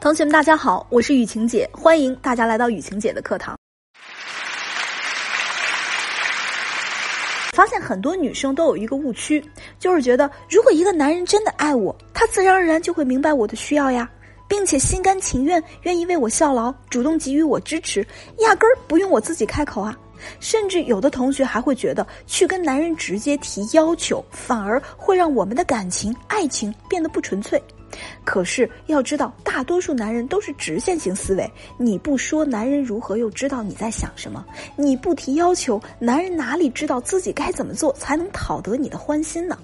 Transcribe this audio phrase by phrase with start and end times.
[0.00, 3.58] 同学们，大家好，我是雨晴姐，欢迎大家来到雨晴姐的课堂。
[7.52, 9.44] 发现很多女生都有一个误区，
[9.80, 14.08] 就是觉得如果一个男人真的爱我，他自然而然就会明白我的需要呀，
[14.46, 18.06] 并且心甘情愿愿意为我效劳，主动给予我支持，
[18.38, 19.98] 压根儿不用我自己开口啊。
[20.38, 27.60] 甚至有的同学还会觉得，去跟男人直接提要求，反而会让我们的感情、爱情变得不纯粹。
[28.24, 31.50] 可是要知道，大多数男人都是直线型思维。
[31.76, 34.44] 你不说，男人如何又知道你在想什么？
[34.76, 39.58] 你不提要求，男人哪里知道自己该怎么做才能讨得你的欢心呢？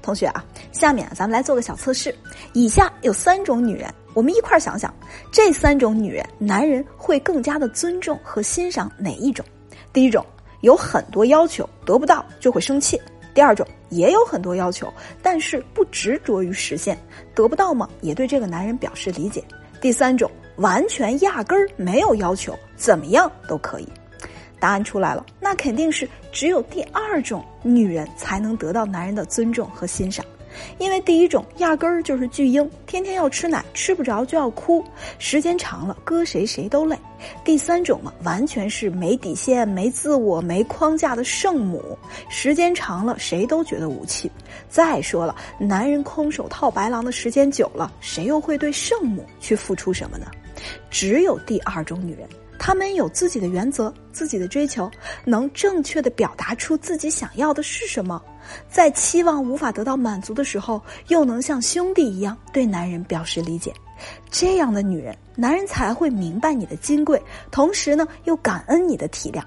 [0.00, 0.42] 同学啊，
[0.72, 2.14] 下面咱们来做个小测试。
[2.54, 4.92] 以下有三种女人，我们一块儿想想，
[5.30, 9.44] 这三种女人，男人会更加的尊重和欣赏哪一种？
[9.92, 10.24] 第一种，
[10.62, 12.98] 有很多要求，得不到就会生气。
[13.34, 16.98] 第二种也有很多要求，但是不执着于实现，
[17.34, 17.88] 得不到吗？
[18.00, 19.42] 也对这个男人表示理解。
[19.80, 23.88] 第三种完全压根儿没有要求，怎么样都可以。
[24.58, 30.24] 答案出来了，那肯定是只有第二种女人才能得到男人的尊重和欣赏。
[30.78, 34.84] 因为第一种压根儿就是巨婴，天天要吃奶，吃不着就要哭，
[35.18, 36.96] 时间长了搁谁谁都累。
[37.44, 44.30] 第三种嘛，完全是没底线、没自我、没框架的圣母，时间长了谁都觉得无趣。
[44.68, 50.26] 再说了，男人空手套白狼的时间久了，谁又会对圣母去付出什么呢？
[50.90, 52.28] 只有第二种女人。
[52.58, 54.90] 他们有自己的原则，自己的追求，
[55.24, 58.22] 能正确的表达出自己想要的是什么，
[58.68, 63.72] 在期望无法得到满足的时候，又能像兄弟一样对男人表示理解，
[64.30, 69.42] 这样的女人，男人才会明白你的金贵，同时呢又感恩你的体谅。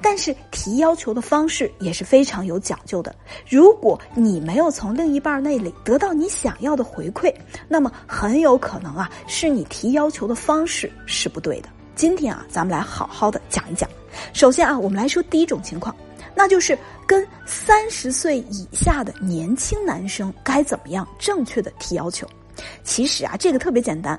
[0.00, 3.14] 但是提要求的方式也是非常有讲究的，
[3.46, 7.34] 如果你没有从另一半那里得到你想要的回馈，
[7.68, 11.68] 那么很有可能啊是你提要求的方式是不对的。
[11.94, 13.88] 今天啊，咱们来好好的讲一讲。
[14.32, 15.94] 首先啊，我们来说第一种情况，
[16.34, 22.26] 那就是跟三十岁以下的年轻男生该怎么样正确的提要求。
[22.82, 24.18] 其实啊，这个特别简单，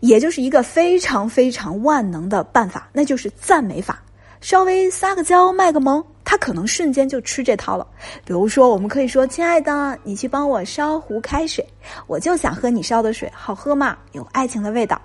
[0.00, 4.02] 也就是一个非常非常万能的办法，那就是赞美法。
[4.40, 7.86] 稍微撒个娇卖个萌，他可能瞬间就吃这套了。
[8.24, 11.66] 比如说，我们可以说：“亲爱的，你去帮我烧壶开水，
[12.06, 13.98] 我就想喝你烧的水，好喝吗？
[14.12, 14.98] 有爱情的味道。”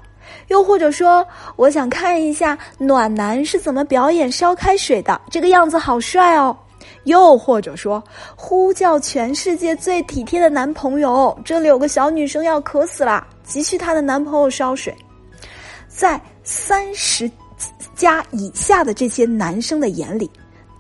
[0.48, 1.26] 又或者说，
[1.56, 6.56] 我想看一下暖男是怎么表演烧开水的，这个样子好帅哦。
[7.06, 8.04] 又或者说，
[8.36, 14.96] 呼叫全世界最体贴的男朋友，这里有个小女生要渴死了，急需她的男朋友烧水。
[15.88, 17.30] 在三十
[17.96, 20.30] 加以下的这些男生的眼里。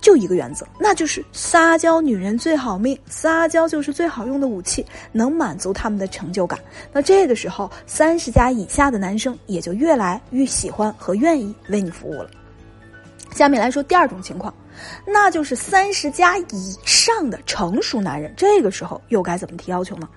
[0.05, 6.59] 就一个原则，那就是撒娇女人最好命，撒娇就是最好用的武器，能满足他们的成就感。
[6.93, 12.29] 那这个时候，三十加以下的男生也就越来越喜欢和愿意为你服务了。
[13.35, 14.53] 下面来说第二种情况。
[15.05, 20.07] 那就是三十加以上的成熟男人，这个时候又该怎么提要求呢？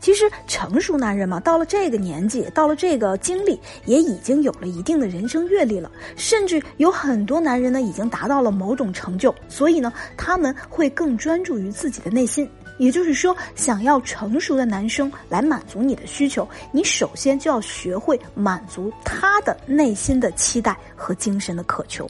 [0.00, 12.48] 其实成熟男人嘛，到了这个年纪，到了这个经历，也已经有了一定的人生阅历了，甚至有很多男人呢，已经达到了某种成就，所以呢，他们会更专注于自己的内心。
[12.80, 22.08] 也就是说，想要成熟的男生来满足你的需求，你首先就要学会满足他的内心的期待和精神的渴求。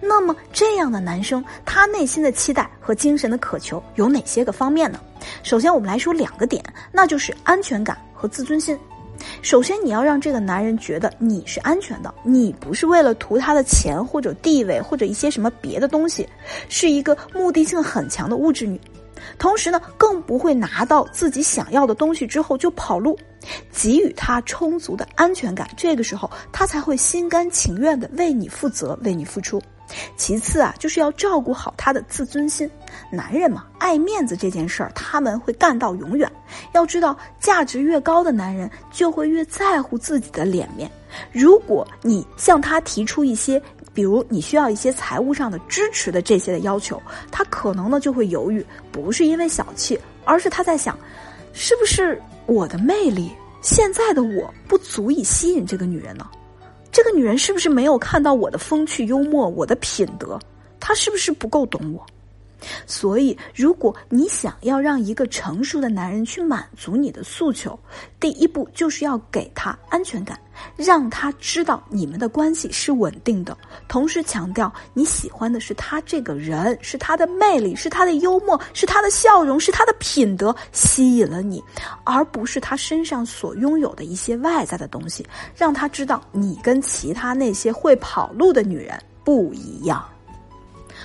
[0.00, 5.00] 那么，这样的男生，他内心的期待和精神的渴求有哪些个方面呢？
[5.42, 6.62] 首先，我们来说两个点，
[6.92, 8.78] 那就是安全感和自尊心。
[9.40, 16.28] 首先，你要让这个男人觉得你是安全的，你不是为了图他的钱或者地位或者一些什么别的东西，
[16.68, 18.80] 是一个目的性很强的物质女。
[19.38, 23.18] 同时呢，更不会拿到自己想要的东西之后就跑路，
[23.72, 29.60] 给予他充足的安全感，这个时候他才会心甘情愿的为你负责，为你付出。
[30.16, 32.70] 其次啊，就是要照顾好他的自尊心。
[33.10, 36.30] 男人嘛，爱面子这件事儿，他们会干到永远。
[36.72, 40.90] 要知道，价值越高的男人，就会越在乎自己的脸面。
[41.30, 43.62] 如果你向他提出一些，
[43.94, 47.00] 比如你需要一些财务上的支持的这些的要求，
[47.30, 50.98] 他可能呢就会犹豫，不是因为小气，而是他在想，
[51.52, 53.30] 是不是我的魅力
[53.60, 56.26] 现在的我不足以吸引这个女人呢？
[56.90, 60.38] 这个女人是不是没有看到我的风趣幽默，我的品德？
[60.80, 62.04] 她是不是不够懂我？
[62.86, 67.78] 所以，如果你想要让一个成熟的男人去满足你的诉求，
[68.20, 70.38] 第一步就是要给他安全感，
[70.76, 73.56] 让他知道你们的关系是稳定的。
[73.88, 81.62] 同时强调你喜欢的是他这个人，是他的魅力，是他的幽默，是他的笑容，是他的品德吸引了你，
[82.04, 85.26] 而不是他身上所拥有的一些外在的东西。
[85.56, 90.04] 让他知道你跟其他那些会跑路的女人不一样。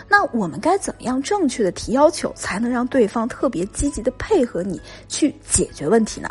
[0.09, 6.29] 那我们该怎么样正确的提要求，才能让对方特别积极的配合你去解决问题呢？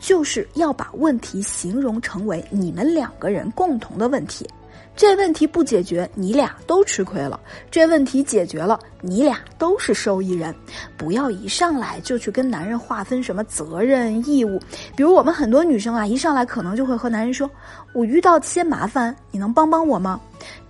[0.00, 4.48] 就是要把问题形容成为你们两个人共同的问题。
[4.96, 7.38] 这问题不解决，你俩都吃亏了；
[7.70, 10.52] 这问题解决了，你俩都是受益人。
[10.96, 14.58] 不要一上来就去跟男人划分什么责任义务。
[14.96, 17.48] 比如我们很多女生啊，一上来可能就会和男人说
[17.94, 20.20] ：“我遇到些麻烦，你能帮帮我吗？”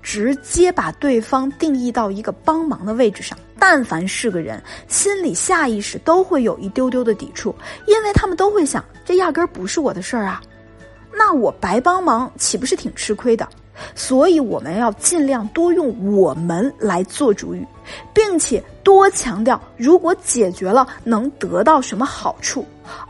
[0.09, 3.37] 直接把对方定义到一个帮忙的位置上。
[3.59, 10.41] 但凡是个人，心里下意识都会有一丢丢的抵触，因为他们都会想：这压根儿不是我的事儿啊，
[11.13, 13.47] 那我白帮忙岂不是挺吃亏的？
[13.95, 17.63] 所以我们要尽量多用“我们”来做主语，
[18.15, 22.65] 并且多强调如果解决了能得到什么好处，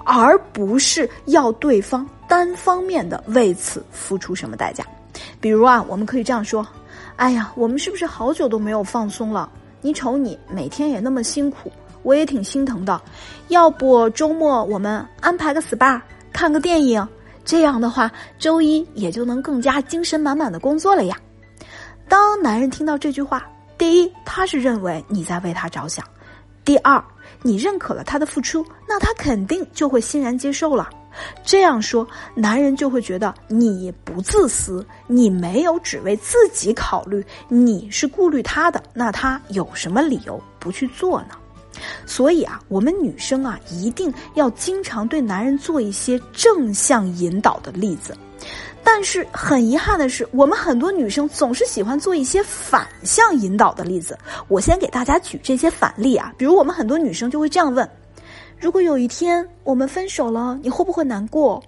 [0.05, 4.85] 而不是要对方单方面的为此付出什么代价。
[5.41, 6.67] 比如啊，我们可以这样说
[7.19, 9.51] ：“哎呀，我们是不是好久都没有放松了？
[9.81, 11.71] 你瞅你每天也那么辛苦，
[12.05, 13.03] 我也挺心疼的。
[13.49, 16.01] 要不周末我们安排个 SPA，
[16.33, 17.07] 看个电影。”
[17.45, 21.19] 这样的话，周一也就能更加精神满满的工作了呀。
[22.09, 23.45] 当男人听到这句话，
[23.77, 26.05] 第一，他是认为你在为他着想；
[26.65, 27.03] 第二，
[27.43, 30.89] 你认可了他的付出，那他肯定就会欣然接受了。
[31.45, 41.31] 这样说，男人就会觉得你不自私，你没有只为自己考虑，你是顾虑他的，那他有什么理由不去做呢？
[42.07, 48.17] 所以啊，我们女生啊，一定要经常对男人做一些正向引导的例子。
[48.83, 54.19] 但是很遗憾的是，我们很多女生总是喜欢做一些反向引导的例子。
[54.49, 57.89] 我先给大家举这些反例啊，比如我们很多女生就会这样问：
[58.61, 61.63] 如果有一天我们分手了，你会不会难过？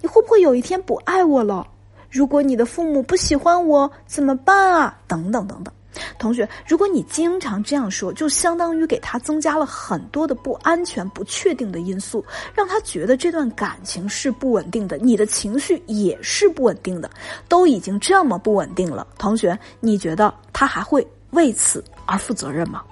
[0.00, 1.66] 你会不会有一天不爱我了？
[2.10, 4.98] 如果你的父母不喜欢我怎么办啊？
[5.06, 5.72] 等等等等。
[6.18, 12.22] 同学，如果你经常这样说，就相当于给他增加了很多的不安全、不确定的因素，
[12.54, 17.10] 让他觉得这段感情是不稳定的，你的情绪也是不稳定的，
[17.48, 19.06] 都已经这么不稳定了。
[19.16, 22.84] 同学，你觉得他还会为此而负责任吗？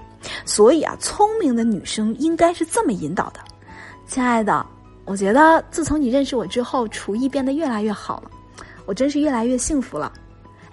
[0.44, 3.40] 所以啊，聪明的女生应该是这么引导的：
[4.06, 4.64] 亲爱的，
[5.04, 8.30] 我觉得自从你认识我之后，厨艺变得越来越好了，
[8.86, 10.12] 我真是越来越幸福了。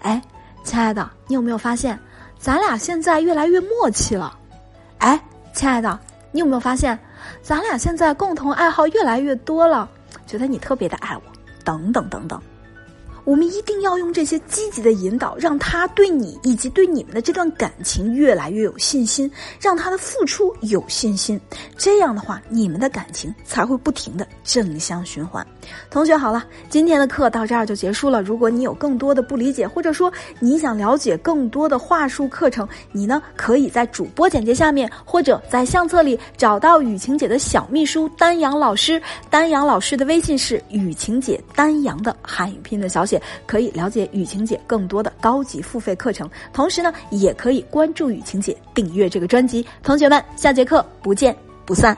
[0.02, 0.22] 哎，
[0.64, 1.98] 亲爱的，你有没有发现？
[2.38, 4.36] 咱俩现在越来越默契了，
[4.98, 5.24] 哎，
[5.54, 6.00] 亲爱的，
[6.32, 6.98] 你有没有发现，
[7.42, 9.88] 咱俩现在共同爱好越来越多了？
[10.26, 11.22] 觉得你特别的爱我，
[11.64, 12.42] 等等等等。
[13.24, 19.30] 我们一定要用这些积极的引导，让他对你以及对你们的这段感情越来越有信心，
[19.60, 21.40] 让他的付出有信心。
[21.78, 25.46] 这样的话，你们的感情才会不停的正向循环。
[25.92, 28.24] 同学好了，今天的课到这儿就结束了。
[28.24, 39.00] 如果你有更多的不理解，或者说你想了解更多的话术课程，你呢可以在主播简介下面，或者在相册里找到雨晴姐的小秘书丹阳老师。
[39.30, 43.06] 丹阳老师的微信是雨晴姐丹阳的汉语拼音的小。
[43.48, 49.66] 可以了解雨晴姐更多的高级付费课程，同时呢，也可以关注雨晴姐，订阅这个专辑。
[49.82, 51.36] 同学们，下节课不见
[51.66, 51.98] 不散。